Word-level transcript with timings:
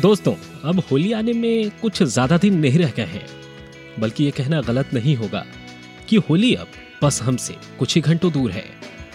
दोस्तों, 0.00 0.32
अब 0.64 0.78
होली 0.90 1.12
आने 1.12 1.32
में 1.32 1.70
कुछ 1.80 2.02
ज़्यादा 2.02 2.36
दिन 2.38 2.58
नहीं 2.58 2.78
रह 2.78 2.90
गए 2.90 3.04
हैं, 3.04 3.26
बल्कि 4.00 4.24
ये 4.24 4.30
कहना 4.30 4.60
गलत 4.60 4.92
नहीं 4.94 5.14
होगा 5.16 5.44
कि 6.08 6.16
होली 6.28 6.54
अब 6.54 6.66
बस 7.02 7.20
हमसे 7.22 7.56
कुछ 7.78 7.94
ही 7.94 8.00
घंटों 8.00 8.30
दूर 8.32 8.50
है। 8.50 8.64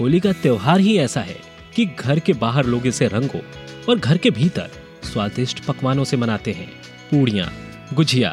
होली 0.00 0.20
का 0.20 0.32
त्योहार 0.32 0.80
ही 0.80 0.96
ऐसा 0.98 1.20
है 1.20 1.36
कि 1.76 1.84
घर 1.86 2.18
के 2.18 2.32
बाहर 2.32 2.66
लोग 2.66 2.86
इसे 2.86 3.08
रंगों 3.08 3.40
और 3.88 3.98
घर 3.98 4.16
के 4.16 4.30
भीतर 4.30 4.70
स्वादिष्ट 5.04 5.64
पकवानों 5.64 6.04
से 6.04 6.16
मनाते 6.16 6.52
हैं। 6.52 6.68
पूड़ियाँ, 7.10 7.48
गुजिया, 7.94 8.30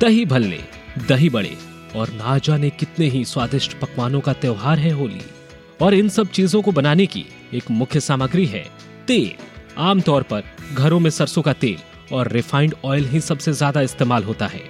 दही 0.00 0.24
भल्ले, 0.24 0.60
दही 1.08 1.30
बड़े 1.30 1.56
और 1.96 2.10
ना 2.12 2.36
जाने 2.38 2.70
कितने 2.72 3.08
ही 3.08 3.24
स्वादिष्ट 3.24 3.78
पकवानों 3.80 4.20
का 4.20 4.32
त्योहार 4.32 4.78
है 4.78 4.92
होली। 4.92 5.22
और 5.80 5.94
इन 5.94 6.08
सब 6.08 6.30
चीज़ों 6.30 6.62
को 6.62 6.72
बनाने 6.72 7.06
की 7.06 7.24
एक 7.54 7.70
मुख्य 7.70 8.00
सामग्री 8.00 8.46
है 8.46 8.66
तेल। 9.06 9.32
आमतौर 9.80 10.22
पर 10.22 10.42
घरों 10.74 11.00
में 11.00 11.10
सरसों 11.10 11.42
का 11.42 11.52
तेल 11.54 11.78
और 12.12 12.28
रिफाइंड 12.28 12.74
ऑयल 12.84 13.04
ही 13.04 13.20
सबसे 13.20 13.52
ज़्यादा 13.52 13.80
इस्तेमाल 13.80 14.24
होता 14.24 14.46
है। 14.46 14.62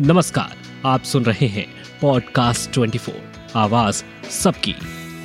नमस्कार, 0.00 0.56
आप 0.86 1.02
सुन 1.02 1.24
रहे 1.24 1.46
हैं 1.46 1.66
पॉडकास्ट 2.00 2.70
24 2.70 3.12
आवाज़ 3.56 4.02
सबकी। 4.30 4.74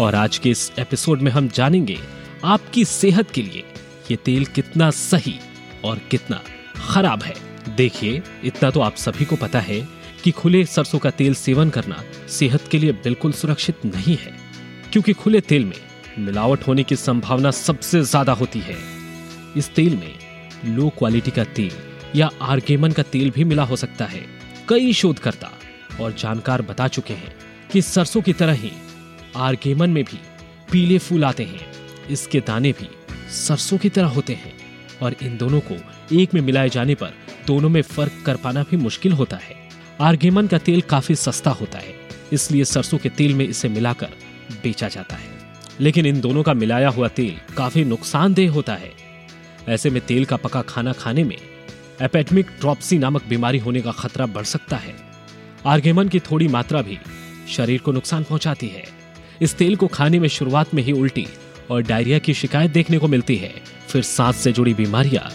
और 0.01 0.15
आज 0.15 0.37
के 0.37 0.49
इस 0.49 0.71
एपिसोड 0.79 1.21
में 1.21 1.31
हम 1.31 1.47
जानेंगे 1.47 1.97
आपकी 2.43 2.85
सेहत 2.85 3.31
के 3.31 3.41
लिए 3.41 3.63
ये 4.11 4.15
तेल 4.15 4.45
कितना 4.45 4.89
सही 4.91 5.35
और 5.85 5.99
कितना 6.11 6.41
खराब 6.85 7.23
है। 7.23 7.35
देखिए, 7.75 8.21
इतना 8.43 8.69
तो 8.69 8.81
आप 8.81 8.95
सभी 8.95 9.25
को 9.25 9.35
पता 9.35 9.59
है 9.59 9.79
कि 10.23 10.31
खुले 10.31 10.63
सरसों 10.65 10.99
का 10.99 11.09
तेल 11.11 11.33
सेवन 11.35 11.69
करना 11.69 12.03
सेहत 12.29 12.67
के 12.71 12.77
लिए 12.77 12.91
बिल्कुल 12.93 13.31
सुरक्षित 13.31 13.85
नहीं 13.85 14.17
है, 14.17 14.33
क्योंकि 14.91 15.13
खुले 15.13 15.41
तेल 15.41 15.65
में 15.65 15.77
मिलावट 16.19 16.67
होने 16.67 16.83
की 16.83 16.95
संभावना 16.95 17.51
सबसे 17.51 18.01
ज़्यादा 18.01 18.33
होती 18.33 18.59
है। 18.59 18.77
इस 19.57 19.69
तेल 19.75 19.95
में 19.95 20.13
लो 20.65 20.89
क्वालिटी 20.89 21.31
का 21.31 21.43
तेल 21.43 21.71
या 22.15 22.29
आर्गेमन 22.41 22.91
का 22.91 23.03
तेल 23.03 23.29
भी 23.31 23.43
मिला 23.43 23.63
हो 23.63 23.75
सकता 23.75 24.05
है, 24.05 24.25
कई 24.69 24.93
शोधकर्ता 24.93 25.51
और 26.01 26.13
जानकार 26.13 26.61
बता 26.61 26.87
चुके 26.87 27.13
हैं 27.13 27.33
कि 27.71 27.81
सरसों 27.81 28.21
की 28.21 28.33
तरह 28.33 28.53
ही 28.53 28.71
आर्गेमन 29.37 29.89
में 29.89 30.03
भी 30.03 30.19
पीले 30.71 30.97
फूल 30.97 31.25
आते 31.25 31.43
हैं, 31.43 31.67
इसके 32.09 32.39
दाने 32.39 32.71
भी 32.71 32.89
सरसों 33.31 33.77
की 33.77 33.89
तरह 33.89 34.07
होते 34.07 34.33
हैं 34.33 34.53
और 35.01 35.15
इन 35.21 35.37
दोनों 35.37 35.59
को 35.61 35.75
एक 36.11 36.33
में 36.33 36.41
मिलाए 36.41 36.69
जाने 36.69 36.95
पर 36.95 37.13
दोनों 37.47 37.69
में 37.69 37.81
फ़र्क 37.81 38.23
कर 38.25 38.35
पाना 38.35 38.63
भी 38.63 38.77
मुश्किल 38.77 39.11
होता 39.11 39.37
है। 39.37 39.55
आर्गेमन 40.01 40.47
का 40.47 40.57
तेल 40.57 40.81
काफ़ी 40.81 41.15
सस्ता 41.15 41.51
होता 41.51 41.77
है, 41.77 41.95
इसलिए 42.33 42.65
सरसों 42.65 42.97
के 42.97 43.09
तेल 43.09 43.33
में 43.33 43.47
इसे 43.47 43.69
मिलाकर 43.69 44.09
बेचा 44.63 44.87
जाता 44.87 45.15
है। 45.15 45.31
लेकिन 45.79 46.05
इन 46.05 46.19
दोनों 46.21 46.43
का 46.43 46.53
मिलाया 46.53 46.89
हुआ 46.89 47.07
तेल 47.07 47.39
काफ़ी 47.57 47.83
नुकसानदेह 47.85 48.51
होता 48.51 48.73
है। 48.73 48.91
ऐसे 49.69 49.89
में 49.89 50.05
तेल 50.05 50.25
का 50.25 50.35
पका 50.35 50.61
खाना 50.61 50.93
खाने 50.93 51.23
में 51.23 51.37
एपेटमिक 52.01 52.47
ट्रॉप्सी 52.59 52.97
नामक 52.97 53.25
बीमारी 53.25 53.57
होने 53.57 53.81
का 53.81 53.91
खतरा 53.91 54.25
बढ़ 54.25 54.43
सकता 54.43 54.77
है। 54.77 54.95
आर्गेमन 55.65 56.07
की 56.07 56.19
थोड़ी 56.19 56.47
मात्रा 56.47 56.81
भी 56.81 56.99
शरीर 57.49 57.81
को 57.81 57.91
नुकसान 57.91 58.23
पहुंचाती 58.23 58.67
है। 58.67 58.83
इस 59.41 59.55
तेल 59.57 59.75
को 59.75 59.87
खाने 59.87 60.19
में 60.19 60.27
शुरुआत 60.27 60.73
में 60.73 60.83
ही 60.83 60.91
उल्टी 60.91 61.27
और 61.71 61.81
डायरिया 61.81 62.19
की 62.19 62.33
शिकायत 62.33 62.71
देखने 62.71 62.97
को 62.97 63.07
मिलती 63.07 63.35
है। 63.35 63.53
फिर 63.87 64.01
सांस 64.01 64.35
से 64.35 64.51
जुड़ी 64.51 64.73
बीमारियाँ 64.73 65.31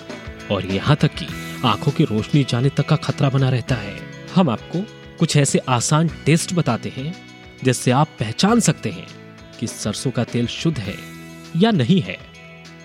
और 0.51 0.67
यहाँ 0.67 0.97
तक 0.97 1.15
कि 1.15 1.27
आँखों 1.65 1.93
की 1.93 2.05
रोशनी 2.05 2.45
जाने 2.45 2.69
तक 2.69 2.89
का 2.89 2.97
खतरा 2.97 3.29
बना 3.29 3.49
रहता 3.49 3.75
है। 3.75 3.97
हम 4.34 4.51
आपको 4.51 4.84
कुछ 5.19 5.37
ऐसे 5.37 5.59
आसान 5.59 6.09
टेस्ट 6.27 6.55
बताते 6.55 6.89
हैं 6.89 7.15
जिससे 7.65 7.91
आप 7.91 8.09
पहचान 8.21 8.61
सकते 8.61 8.91
हैं 8.91 9.06
कि 9.61 9.67
सरसों 9.67 10.11
का 10.11 10.25
तेल 10.25 10.47
शुद्ध 10.47 10.79
है 10.79 10.97
या 11.56 11.71
नहीं 11.71 12.01
है। 12.01 12.28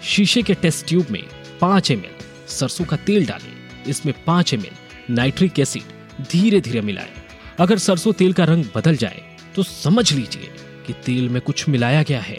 शीशे 0.04 0.42
के 0.42 0.54
टेस्ट 0.54 0.88
ट्यूब 0.88 1.08
में 1.12 1.24
पाँच 1.62 1.92
एम 1.92 2.02
सरसों 2.50 2.86
का 2.86 2.96
तेल 2.98 3.26
डालें। 3.26 3.84
इसमें 3.88 4.14
पाँच 4.26 4.54
एम 4.54 4.64
नाइट्रिक 5.10 5.60
एसिड 5.60 6.26
धीरे 6.32 6.60
धीरे 6.62 6.82
मिलाएँ। 6.82 7.14
अगर 7.60 7.78
सरसों 7.78 8.14
तेल 8.14 8.34
का 8.34 8.44
रंग 8.44 8.66
बदल 8.76 8.96
जाए 8.96 9.22
तो 9.56 9.64
समझ 9.64 10.12
लीजिए 10.14 10.50
कि 10.88 10.94
तेल 11.06 11.30
में 11.30 11.42
कुछ 11.42 11.68
मिलाया 11.70 12.04
गया 12.04 12.20
है। 12.22 12.38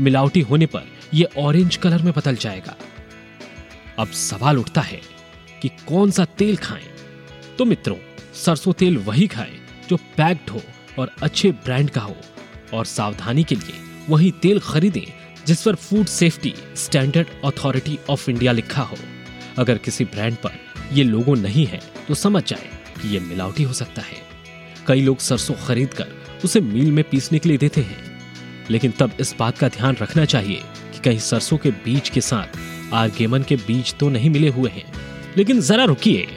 मिलावटी 0.00 0.40
होने 0.40 0.66
पर 0.66 0.86
यह 1.14 1.38
ऑरेंज 1.38 1.76
कलर 1.76 2.02
में 2.02 2.12
बदल 2.16 2.36
जाएगा। 2.36 2.76
अब 3.98 4.08
सवाल 4.08 4.58
उठता 4.58 4.80
है 4.80 5.00
कि 5.62 5.68
कौन 5.88 6.10
सा 6.10 6.24
तेल 6.38 6.56
खाएँ? 6.56 6.88
तो 7.58 7.64
मित्रों, 7.64 7.96
सरसों 8.34 8.72
तेल 8.72 8.98
वही 8.98 9.26
खाएँ 9.26 9.58
जो 9.88 9.96
पैक्ड 10.16 10.50
हो 10.50 10.62
और 10.98 11.10
अच्छे 11.22 11.50
ब्रांड 11.64 11.90
का 11.90 12.00
हो। 12.00 12.16
और 12.74 12.84
सावधानी 12.86 13.44
के 13.44 13.54
लिए 13.54 13.80
वही 14.08 14.30
तेल 14.42 14.60
खरीदें 14.60 15.06
जिस 15.46 15.62
पर 15.62 15.74
food 15.74 16.06
safety 16.06 16.54
standard 16.76 17.26
authority 17.44 17.98
of 18.10 18.30
India 18.30 18.52
लिखा 18.52 18.82
हो। 18.82 18.96
अगर 19.58 19.78
किसी 19.78 20.04
ब्रांड 20.04 20.36
पर 20.36 20.50
ये 20.92 21.04
लोगो 21.04 21.34
नहीं 21.34 21.66
है 21.66 21.80
तो 22.08 22.14
समझ 22.14 22.44
जाए 22.46 22.68
कि 23.02 23.08
ये 23.08 23.20
मिलावटी 23.20 23.62
हो 23.62 23.72
सकता 23.72 24.02
है। 24.02 24.16
कई 24.86 25.00
लोग 25.00 25.18
सरसों 25.18 25.54
खरीद 25.54 25.94
कर 25.94 26.06
उसे 26.44 26.60
मील 26.60 26.92
में 26.92 27.04
पीसने 27.04 27.38
के 27.38 27.48
लिए 27.48 27.58
देते 27.58 27.80
हैं। 27.80 28.20
लेकिन 28.70 28.90
तब 28.90 29.12
इस 29.20 29.34
बात 29.38 29.58
का 29.58 29.68
ध्यान 29.68 29.96
रखना 30.02 30.24
चाहिए 30.24 30.62
कि 30.92 30.98
कहीं 30.98 31.18
सरसों 31.18 31.58
के 31.58 31.70
बीज 31.70 32.08
के 32.08 32.20
साथ 32.20 32.58
आर्गेमन 32.94 33.42
के 33.42 33.56
बीज 33.56 33.94
तो 33.94 34.08
नहीं 34.08 34.30
मिले 34.30 34.48
हुए 34.48 34.70
हैं। 34.70 34.92
लेकिन 35.36 35.60
जरा 35.60 35.84
रुकिए। 35.84 36.28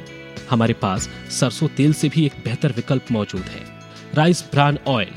हमारे 0.50 0.74
पास 0.74 1.10
सरसों 1.30 1.68
तेल 1.68 1.94
से 1.94 2.10
भी 2.10 2.26
एक 2.26 2.34
बेहतर 2.46 2.72
विकल्प 2.72 3.12
मौजूद 3.12 3.42
है। 3.42 3.66
राइस 4.14 4.44
ब्रान 4.52 4.80
ऑयल 4.88 5.12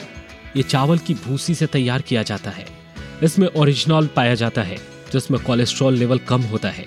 ये 0.57 0.63
चावल 0.63 0.99
की 0.99 1.15
भूसी 1.15 1.55
से 1.55 1.67
तैयार 1.67 2.03
किया 2.03 2.23
जाता 2.23 2.51
है। 2.51 2.82
इसमें 3.25 3.49
ओरिजिनल 3.49 4.07
पाया 4.07 4.35
जाता 4.35 4.63
है, 4.63 4.77
जिसमें 5.13 5.43
कोलेस्ट्रॉल 5.43 5.95
लेवल 5.95 6.19
कम 6.19 6.43
होता 6.43 6.69
है। 6.69 6.85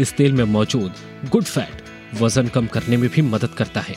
इस 0.00 0.12
तेल 0.12 0.32
में 0.32 0.44
मौजूद 0.44 0.94
गुड 1.30 1.44
फैट 1.44 1.82
वज़न 2.20 2.48
कम 2.48 2.66
करने 2.66 2.96
में 2.96 3.10
भी 3.10 3.22
मदद 3.22 3.48
करता 3.48 3.80
है। 3.80 3.96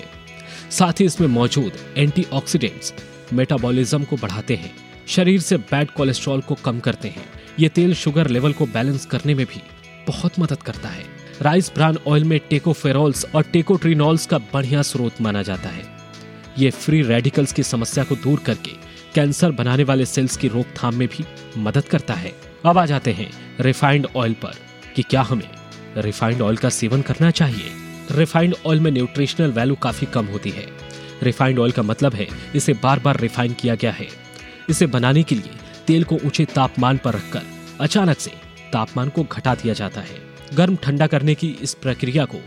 साथ 0.72 0.94
ही 1.00 1.06
इसमें 1.06 1.28
मौजूद 1.28 1.72
एंटीऑक्सीडेंट्स 1.98 2.94
मेटाबॉलिज्म 3.34 4.04
को 4.04 4.16
बढ़ाते 4.16 4.56
हैं। 4.56 4.76
शरीर 5.08 5.42
से 5.42 5.58
बैड 5.58 5.92
कोलेस्ट्रॉल 5.92 6.42
को 6.42 6.56
कम 6.56 6.80
करते 6.80 7.08
हैं। 7.08 7.26
ये 7.60 7.70
तेल 7.70 7.94
शुगर 7.94 8.28
लेवल 8.28 8.54
को 8.54 8.66
बैलेंस 8.66 9.06
करने 9.06 9.36
में 9.36 9.46
भी 9.46 9.62
बहुत 10.08 10.40
मदद 10.40 10.64
करता 10.64 10.90
है। 10.90 11.06
राइस 11.42 11.72
ब्रान 11.76 11.98
ऑयल 12.08 12.24
में 12.24 12.40
टेकोफेरोल्स 12.50 13.26
और 13.36 13.44
टेकोट्रीनॉल्स 13.44 14.26
का 14.26 14.38
बढ़िया 14.38 14.82
स्रोत 14.82 15.22
माना 15.22 15.42
जाता 15.42 15.70
है। 15.70 15.95
ये 16.58 16.70
फ्री 16.72 17.02
रेडिकल्स 17.02 17.54
की 17.54 17.64
समस्या 17.64 18.04
को 18.04 18.16
दूर 18.16 18.40
करके 18.40 18.72
कैंसर 19.16 19.52
बनाने 19.52 19.84
वाले 19.84 20.06
सेल्स 20.06 20.38
की 20.38 20.48
रोकथाम 20.48 20.96
में 20.96 21.08
भी 21.08 21.26
मदद 21.58 21.84
करता 21.84 22.14
है। 22.14 22.32
अब 22.66 22.78
आ 22.78 22.86
जाते 22.86 23.12
हैं 23.12 23.30
रिफाइंड 23.60 24.08
ऑयल 24.16 24.34
पर 24.34 24.54
कि 24.96 25.04
क्या 25.04 25.22
हमें 25.22 25.50
रिफाइंड 25.98 26.42
ऑयल 26.42 26.58
का 26.58 26.70
सेवन 26.70 27.02
करना 27.02 27.32
चाहिए। 27.32 27.72
रिफाइंड 28.12 28.56
ऑयल 28.66 28.80
में 28.80 28.92
न्यूट्रिशनल 28.92 29.52
वैल्यू 29.52 29.76
काफ़ी 29.76 30.08
कम 30.08 30.26
होती 30.26 30.50
है। 30.50 30.66
रिफाइंड 31.24 31.60
ऑयल 31.60 31.72
का 31.72 31.82
मतलब 31.82 32.14
है 32.14 32.28
इसे 32.56 32.74
बार 32.74 33.00
बार 33.00 33.20
रिफाइन 33.20 33.54
किया 33.54 33.76
गया 33.76 33.92
है। 33.92 34.08
इसे 34.70 34.86
बनाने 34.86 35.24
के 35.24 35.36
लिए 35.36 35.52
तेल 35.88 36.04
को 36.04 36.20
ऊँचे 36.26 36.46
तापमान 36.46 36.98
पर 36.98 37.14
रखकर 37.14 37.42
अचानक 37.82 38.20
से 38.20 38.32
तापमान 38.74 39.10
को 39.10 39.24
घटा 39.24 39.56
दिया 39.56 39.74
जाता 39.74 40.02
है। 40.02 40.22
गर्म 40.54 40.76
ठंडा 40.76 41.08
करने 41.08 41.36
की 41.36 41.58
इस 41.62 41.74
प्रक्रिया 41.74 42.26
को 42.26 42.38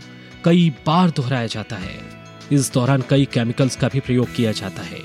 कई 0.45 0.69
बार 0.85 1.09
दोहराया 1.09 1.47
जाता 1.47 1.75
है। 1.75 2.18
इस 2.51 2.73
दौरान 2.73 3.03
कई 3.09 3.25
केमिकल्स 3.25 3.75
का 3.75 3.87
भी 3.87 3.99
प्रयोग 3.99 4.35
किया 4.35 4.51
जाता 4.51 4.81
है, 4.81 4.99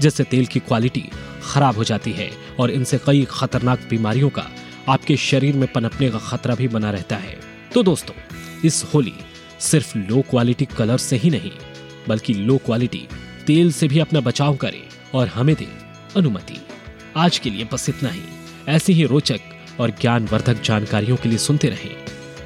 जिससे 0.00 0.24
तेल 0.24 0.46
की 0.46 0.60
क्वालिटी 0.60 1.04
खराब 1.42 1.76
हो 1.76 1.84
जाती 1.84 2.12
है 2.12 2.30
और 2.60 2.70
इनसे 2.70 2.98
कई 3.06 3.26
खतरनाक 3.30 3.80
बीमारियों 3.90 4.30
का 4.30 4.46
आपके 4.88 5.16
शरीर 5.16 5.54
में 5.54 5.72
पनपने 5.72 6.10
का 6.10 6.18
खतरा 6.18 6.54
भी 6.54 6.68
बना 6.68 6.90
रहता 6.90 7.16
है। 7.16 7.40
तो 7.74 7.82
दोस्तों, 7.82 8.14
इस 8.64 8.84
होली 8.94 9.14
सिर्फ़ 9.60 9.98
लो 9.98 10.22
क्वालिटी 10.30 10.64
कलर 10.64 10.98
से 10.98 11.16
ही 11.16 11.30
नहीं, 11.30 11.52
बल्कि 12.08 12.34
लो 12.34 12.56
क्वालिटी 12.56 13.08
तेल 13.46 13.72
से 13.72 13.88
भी 13.88 13.98
अपना 13.98 14.20
बचाव 14.20 14.56
करें 14.56 14.82
और 15.14 15.28
हमें 15.28 15.56
दें 15.56 15.78
अनुमति। 16.16 16.60
आज 17.16 17.38
के 17.38 17.50
लिए 17.50 17.68
बस 17.72 17.88
इतना 17.88 18.08
ही। 18.08 18.22
ऐसी 18.68 18.92
ही 18.92 19.04
रोचक 19.04 19.40
और 19.80 19.90
ज्ञानवर्धक 19.90 20.62
जानकारियों 20.62 21.16
के 21.16 21.28
लिए 21.28 21.38
सुनते 21.38 21.68
रहें। 21.68 21.94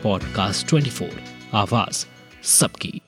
पॉडकास्ट 0.02 0.66
24 0.66 1.10
आवाज़ 1.54 2.06
सबकी। 2.42 3.00